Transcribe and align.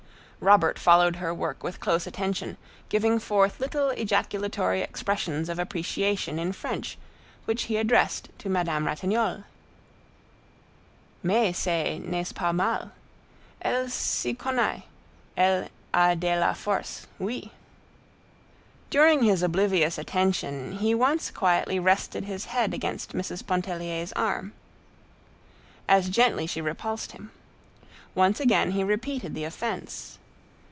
Robert 0.43 0.79
followed 0.79 1.17
her 1.17 1.31
work 1.31 1.61
with 1.63 1.79
close 1.79 2.07
attention, 2.07 2.57
giving 2.89 3.19
forth 3.19 3.59
little 3.59 3.91
ejaculatory 3.91 4.81
expressions 4.81 5.49
of 5.49 5.59
appreciation 5.59 6.39
in 6.39 6.51
French, 6.51 6.97
which 7.45 7.65
he 7.65 7.77
addressed 7.77 8.29
to 8.39 8.49
Madame 8.49 8.87
Ratignolle. 8.87 9.43
"Mais 11.21 11.55
ce 11.55 11.99
n'est 11.99 12.33
pas 12.33 12.51
mal! 12.55 12.91
Elle 13.61 13.87
s'y 13.87 14.33
connait, 14.33 14.85
elle 15.37 15.69
a 15.93 16.15
de 16.15 16.35
la 16.39 16.53
force, 16.53 17.05
oui." 17.19 17.51
During 18.89 19.21
his 19.21 19.43
oblivious 19.43 19.99
attention 19.99 20.79
he 20.79 20.95
once 20.95 21.29
quietly 21.29 21.79
rested 21.79 22.25
his 22.25 22.45
head 22.45 22.73
against 22.73 23.13
Mrs. 23.13 23.45
Pontellier's 23.45 24.11
arm. 24.13 24.53
As 25.87 26.09
gently 26.09 26.47
she 26.47 26.61
repulsed 26.61 27.11
him. 27.11 27.29
Once 28.15 28.39
again 28.39 28.71
he 28.71 28.83
repeated 28.83 29.35
the 29.35 29.43
offense. 29.43 30.17